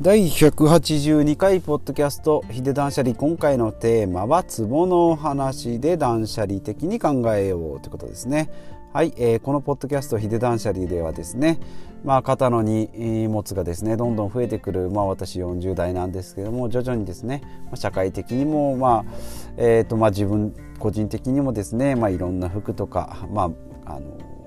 [0.00, 8.48] 第182回ポッドキャスト「ヒデ断捨離」今回のテーマは「壺の話で断捨離的に考えよう」ということですね。
[8.94, 11.58] はい、えー、このポッドキャスト「ヒデ断捨離」ではですね、
[12.02, 17.42] まあ、肩の荷物がですねどんどん増えてくる、まあ、私40代なんですけども徐々にですね
[17.74, 19.12] 社会的にも、まあ
[19.58, 23.52] えーとまあ、自分個人的にもですね、まあ、いろんな服とか、ま
[23.84, 24.00] あ、あの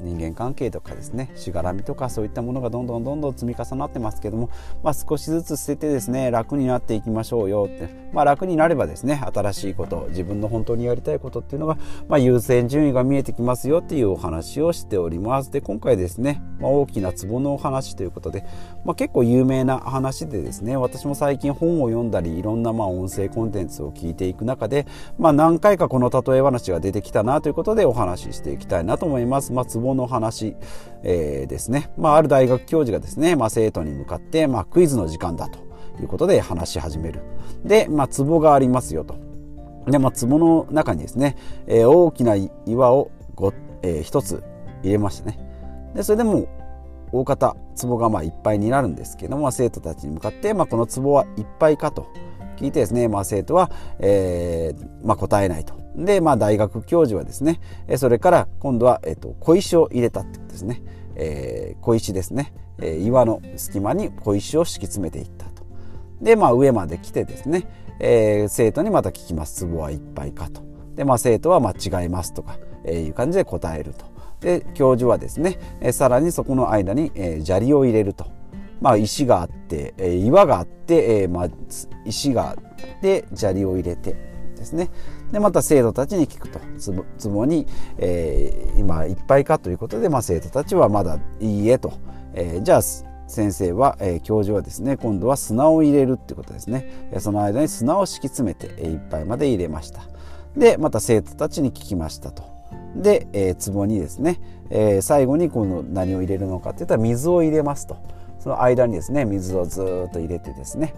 [0.00, 4.50] 人間関係とかですねしがらみとかそういったものがどんどんどんどん積み重なってますけども、
[4.82, 11.76] まあ、少しずつ捨ててですね楽になっていきましょうよって、まあ、楽になればですね新しいこと自分の本当にやりたいことっていうのが、
[12.08, 18.44] まあ、優先順位が見えてきますよっていうお話をしておりますで今回ですね、まあ、大きな壺のお話ということで、
[18.84, 24.86] まあ、結構有名な話でですね私も最近本を読んだりいろんなまあ音声コンテンツを聞いていく中で、
[25.18, 29.52] まあ、何回かこの例え話が出てきたなということでお話ししていきたいなと思います。
[29.52, 30.56] まあ、壺の話、
[31.02, 35.58] えー、ですね、まあ、ある大学教授がですね、まあ、生徒に向かって、まあ、クイズの時間だと
[36.00, 37.20] いうことで話し始める。
[37.64, 39.16] で、まあ、壺がありますよと。
[39.86, 44.42] で、まあ、壺の中にですね、えー、大きな岩をご、えー、一つ
[44.82, 45.38] 入れましたね。
[45.94, 46.46] で、それでも
[47.12, 52.08] 大方壺がまあいっぱいになるんですけども、まあ生徒たちに向かって、まあ、この壺はいっぱいかと
[52.56, 55.85] 聞いてですね、まあ、生徒は、えーまあ、答えないと。
[55.96, 57.60] で、まあ、大学教授はですね、
[57.96, 60.82] それから今度は、えーと、小石を入れたってことですね。
[61.16, 65.64] えー、小石ですね、えー、岩の隙間に小石を敷き詰めていったと。
[66.20, 67.66] で、まあ、上まで来てですね、
[67.98, 69.66] えー、生徒にまた聞きます。
[69.66, 70.60] 壺はいっぱいかと。
[70.94, 74.04] で、まあ、生徒は間違いますとか、えー、いう感じで答えると。
[74.40, 78.26] で、教授はですね、えー、さらにそこの間に、えー、砂利を入れると。
[78.82, 81.48] まあ、石があって、えー、岩があって、えーまあ、
[82.04, 84.14] 石があって砂利を入れて
[84.56, 84.90] ですね
[85.32, 86.60] でまた生徒たちに聞くと。
[87.18, 87.66] つぼに、
[87.98, 91.94] えー、今いっぱいかということで、まあ、生徒たちはまだいいえと、
[92.34, 97.08] えー、じゃあ先生は、えー、教授はですね今度は砂を入れるってことですね。
[97.18, 100.02] その間に砂を敷き詰めて、えー、いっぱいまで入れました。
[100.56, 102.44] でまた生徒たちに聞きましたと。
[102.94, 104.40] で、えー、壺にですね、
[104.70, 107.96] えー、最後にこの何を入れるのかっていったら水を入れますと。
[108.38, 110.94] その間にですね水をずっと入れてですね、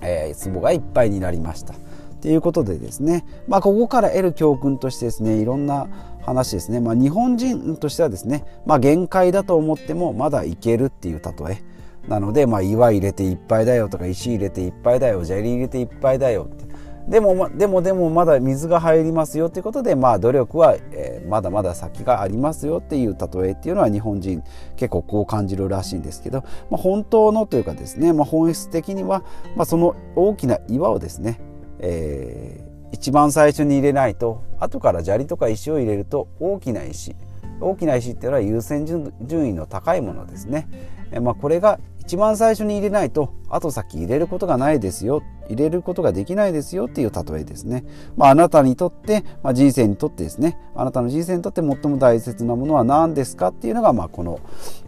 [0.00, 1.74] えー、壺がいっぱいになりました。
[2.22, 5.88] ということでですね、まあ、ここから得る教訓としてですねいろんな
[6.22, 11.62] 話ですね、まあ、日本人としてはですね、まあ、限界だと思ってもまだいけるっていう例え。
[12.08, 16.72] なので、まあ、岩入れていっぱいだよとか石入れていっぱいだよ砂利入れていっぱいだよって。
[17.08, 24.42] でもでもでもまだ水が入りますよということで、まあ、努力は、えー、まだまだ先がありますよっていう例えっていうのは日本人
[24.76, 29.24] 結構こう感じるらしいんですけど、まあ、本当のというかですね、まあ、本質的には、
[29.56, 31.40] まあ、その大きな岩をですね、
[31.82, 37.14] えー、一番最初に入れないと後から砂利とか石を入れると大きな石
[37.60, 40.68] 大きな石っていうのは優先順位の高いものですね。
[41.12, 47.84] えまあ、これが一番最初に入れないと後先入れることがないですよ入れることができないですよっていう例えですね。
[48.16, 54.40] まあ、あなたにとって、まあ、人生にとってですねあなたの人生にとって最も大切なものは何ですかっていうのが、まあ、この、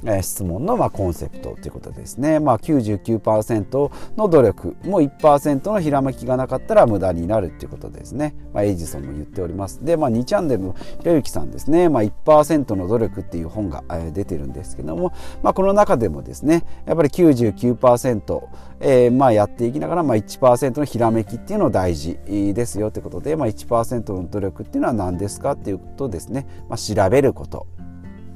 [0.04, 2.40] えー、質問の、まあ、コンセプトということですね。
[2.40, 8.34] まあ、99%の努力も1%のひらめきがなかったら無駄になるっていうことですね。
[8.52, 9.84] まあ、エイジソンも言っております。
[9.84, 15.12] で、まあ、2チャンネルのひろゆきさんですね、まあ、1%の努力っていう本が、えー、出てるんですけども、
[15.42, 18.42] まあ、この中でもですねやっぱり99%、
[18.80, 27.66] えー、まあやっていきながら、まあ、1% 1%のひらめきっていうのを大事ですよということで、まあ、1%の努力っていうのは何ですかっていうとですね、まあ、調べること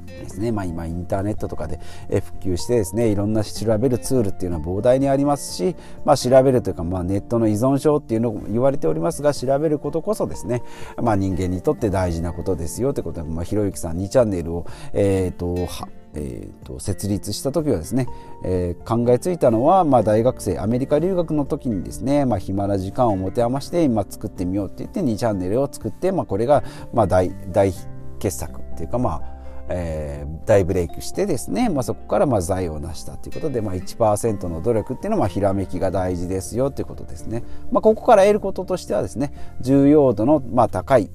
[0.07, 10.63] ですね、まあ、今インターネットとかで普及してですねいろんな調べるツールっていうのは膨大にありますし、まあ、調べるというか、まあ、ネットの依存症っていうのも言われておりますが調べることこそですね、
[11.01, 15.67] まあ、人間にとって大事なことですよということで、まあ、ひろゆきさん2チャンネルを、えーと
[16.15, 18.07] えーと、設立した時はですね、
[18.43, 27.71] えー、考えついたのは、まあ、大学生アメリカ留学の時にですね、まあ、暇な時間を持て余して今作ってみようって言って2チャンネルを作って、まあ、これが、まあ大、大
[28.19, 29.39] 傑作っていうかまあ
[29.71, 37.43] えー、大ブレイクしてですね、まあ、そこからまあ財を成したということで、まあ、1%の努力っていうのはまあひらめきが大事ですよということですね。
[37.71, 41.11] まあ、ここから得ることとしてはですね重要度のまあ高い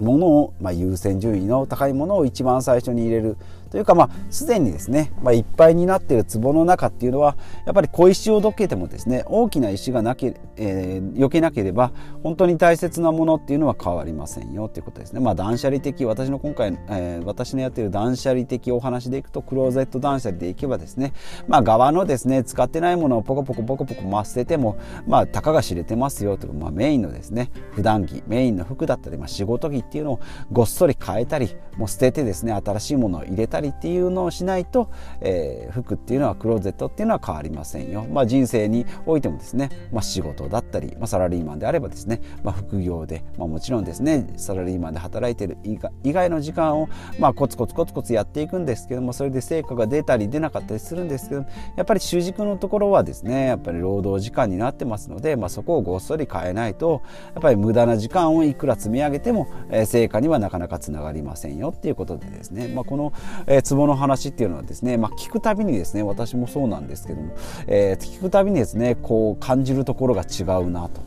[0.00, 3.36] ものを、まあ、優先順位の高いものを一番最初に入れる
[3.70, 7.36] というかまあすでにですね、まあ、いっぱいになっている壺の中っていうのは
[7.66, 15.20] やっぱり小石をどけてもですね大きな石がなけ、えー、避けなければ本当に大切なものっていうのは変わりませんよということですね。
[15.20, 21.12] まあ、断捨離的私の今回、えー、私のやってる断捨離的お話でいくとクローゼット断捨離でいけばですね、
[21.46, 30.20] まあ、側のですね使ってないものをポコポコポコポコ回捨ててもまあたかが知れてますよという、まあ、メインのですね普段着メインの服だったり、まあ、仕事着っていうのを
[30.50, 34.90] ごっそり変えたりもう捨ててですね新しいものを入れたりたりっていうのをしないと、
[35.20, 38.06] えー、服っていうのはクローゼットっていうのは変わりませんよ。
[38.10, 51.44] まあ、人生においてもですね、まあ、仕事だったり、まあ、サラリーマンであればですね、まあ、副業で、まあ、もちろんですねサラリーマンで働いてる以外の時間を、まあ、コツコツコツコツやっていくんですけどもそれで成果が出たり出なかったりするんですけど
[51.76, 57.02] やっぱり主軸のところはですねやっぱり労働時間になってますので、まあ、そこをごっそり変えないと
[57.34, 63.12] やっぱり無駄な時間をいくら積み上げても、えー、成果にはなかなかつながりませんよっていうことでですね、まあ、この、
[63.50, 67.34] えー、ツボの話っていうのはですね、まあ、聞くたびにですね私もそうなんですけども、
[67.66, 71.02] えー、聞くたびにですねこう感じるところが違うなと。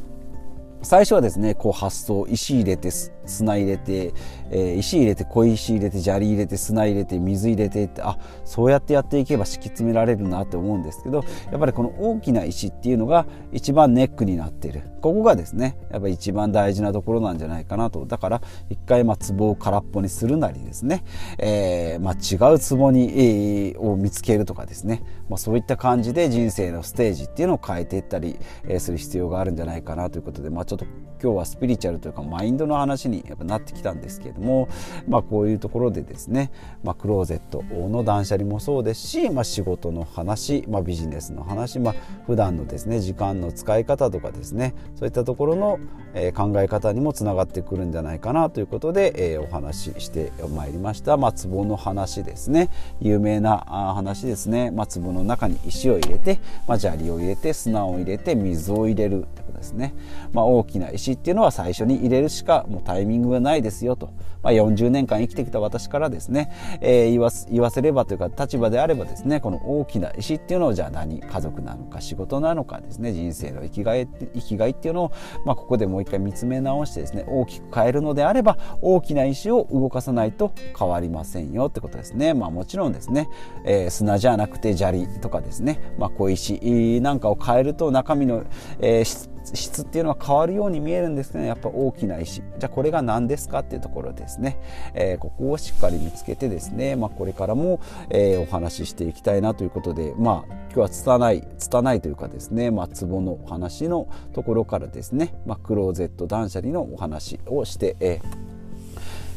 [0.82, 2.92] 最初はですねこう発想石入れて
[3.26, 4.14] 砂入れて、
[4.52, 14.84] えー、石入れて小石入れて砂利入れて砂入れて水入れてってあそうやってやっていけば敷き詰められるなって思うんですけどやっぱりこの大きな石っていうのが一番ネックになっている。
[15.02, 18.06] ここがですねやっぱり一番大事なところなんじゃないかなと。
[18.06, 21.04] だから一回まあ壺を空っぽにするなりですね、
[21.38, 28.38] えー、まあ違う壺に、えー、を見つけるとかですね、まあ、そういった感じで人生のステージっていうのを変えていったり、
[28.80, 30.86] する必要があるんじゃないかなということで、まあ、ちょっと
[31.22, 34.68] 今日はスピリチュアルというかマインドの話にやっぱなってきたんですけれども、
[35.08, 36.52] まあ、こういうところでですね、
[36.84, 41.96] まあ、クローゼットの断捨離もそうですし、まあ、仕事の話、まあ、ビジネスの話、まあ、
[42.26, 45.80] 普段のですね時間の使い方とかですねそういったところの、
[46.14, 52.70] え、考え方にもつながってくるんじゃないかなということで、えー、お話ししてまいりました、まあ、壺の話ですね。
[53.00, 53.58] 有名な
[53.96, 59.26] 話ですね、まあ、壺の中に石を入れて、まあ、砂利を入れて砂を入れて水を入れる
[59.64, 59.96] ですね、
[60.34, 66.52] まあ、大きな石っていうのは最初に入れるしかもうイミングがないですよと、まあ、40年間生きてきた私からですね、
[66.82, 71.22] えー、言わ言わせればというか立場であればですねこの大きな石っていうのをじゃあ何？
[71.22, 73.14] 家族なのか仕事なのかですね。
[73.14, 75.12] 人生の生きがい生きがいっていうのを、
[75.46, 82.34] まあ、ここでもう一回見つめ直してですね大きく変えるのであれば大きな石を動かさないと変わりませんよってことですね。
[82.34, 83.30] まあ、もちろんですね、
[83.66, 88.44] えー、砂じゃなくて砂利とかですね、まあ、小石なんかを変えると中身の、
[88.80, 92.42] えー、質っていうのは変わるように見えるんですけど、やっぱ大きな石。
[92.42, 94.60] じゃあこれが何ですかっていうところですね、
[94.94, 97.80] えー、ここをしっかり見つけてですね、まあ、これからも、
[98.10, 100.14] えー、お話ししていきたいなということで。
[100.18, 108.53] まあ今日は拙い拙いというかですね、まあ、壺のお話のところからですね、まあ、クローゼット断捨離のお話をして、えー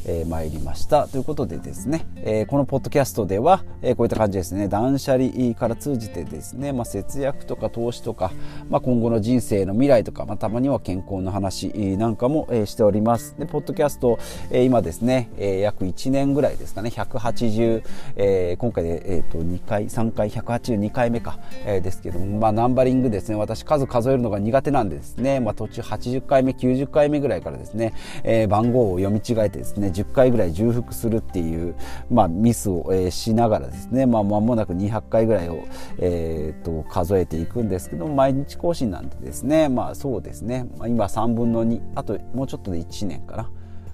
[0.06, 1.08] えー、参りました。
[1.08, 8.32] ということでですね、えー、このポッドキャストでは、えー、こういった感じですね断捨離から通じてですね、まあ、節約とか投資とか、
[8.70, 11.68] まあ、今後の人生の未来とか、まあ、たまには健康の話
[11.98, 13.36] なんかも、えー、しております。
[13.38, 14.18] でポッドキャスト、
[14.50, 17.82] えー、今ですね、えー、約1年ぐらいですかね180、
[18.16, 27.92] えー、今回で、えー、と2回3回182回目か、えー、ですけども、まあ、ナンバリングですね私数数えるのが苦手なんですね、まあ、途中80回目90回目ぐらいからですね、
[28.22, 31.74] えー、番号を読み違えてですね10回ぐらい重複するっていう、
[32.10, 35.64] まあ、ミスを、えー、しながらですね、まあ、間もなく200回ぐらいを、
[35.98, 43.50] えー、と数えていくんですけど毎日更新なんでですねまあそうですね、まあ、今3分の2あともうちょっとで1年かな。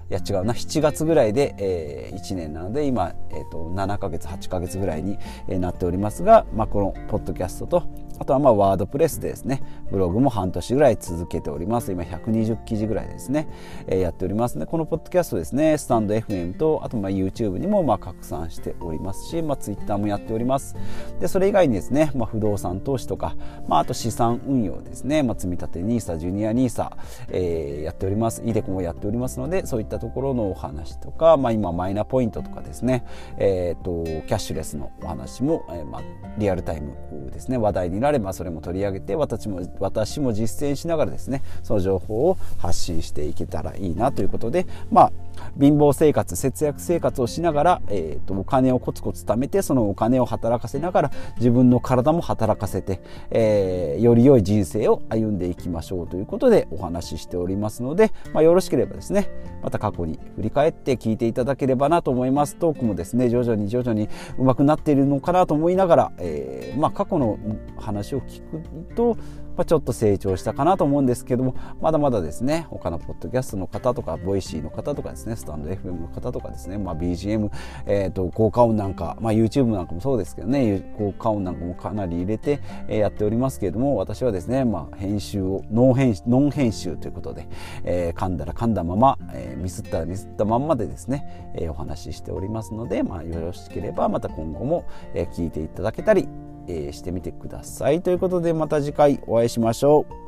[0.09, 5.17] いや違うな7月ぐらいで、えー、1年なので今、えーと、7ヶ月8ヶ月ぐらいに、
[5.47, 7.83] えー、なっておりますが、まあ、このポッドキャストと
[8.19, 9.61] あとはまあワードプレスですね。
[9.91, 11.91] ブログも半年ぐらい続けております。
[11.91, 13.47] 今120記事ぐらいですね、
[13.87, 14.65] えー、やっておりますね。
[14.65, 15.77] このポッドキャストですね。
[15.77, 20.75] スタンド FM とあとまあ YouTube にもまあ拡散しておりますし、まあ、Twitter もやっております。
[21.19, 23.35] でそれ以外にですね、まあ、不動産投資とか、
[23.67, 26.91] まあ、あと資産運用ですね、まあ、積立 NISA ジュニア NISA、
[27.29, 28.41] えー、やっております。
[28.43, 33.05] iDeCo もやっておりますのでそういったところのお話とか、まあ、今マイナポイントとかですね、
[33.37, 36.01] えーと、とキャッシュレスのお話も、えーまあ、
[36.37, 36.93] リアルタイム
[37.31, 37.57] ですね。
[37.57, 45.11] 話題になればそれも取り上げて私も私も実践しながらですねその情報を発信していけたらいいなということでまあ
[45.59, 59.29] 貧乏生活節約生活をしながら、えーと、お金をコツコツ貯めてそのお金を働かせながら自分の体も働かせて、えー、より良い人生を歩んでいきましょうということでお話ししておりますので、まあ、よろしければですね
[59.61, 62.55] また過去に振り返って聞いていただければなと思います。
[62.57, 67.37] トークもですね徐々に徐々に上手くなっているのかなと思いながら、えー、まあ、過去の
[67.77, 69.17] 話を聞くと
[69.55, 77.49] まあ、ちょっと成長したかなと思うんですけどもまだまだですね他のポッドキャストの方とかボイシーの方とかですねスタンド FM の方とかですね、まあ、BGM、
[77.85, 87.47] えーと、効果音なんか、まあ、YouTube なんかもそうですけどね効果音なんかもかなり入れて、えー、やっておりますけれども私はですね、まあ、編集をノン編ノン編集ということで、
[87.83, 96.27] えー、噛んだら噛んだまま、えー、ミスったらミスったまんまでですね、えー、お話ししておりますので、まあ、よろしければまた今後も、えー、聞いていただけたり
[96.65, 98.01] えー、してみてください。
[98.01, 100.22] ということでまた次回お会いしましょう。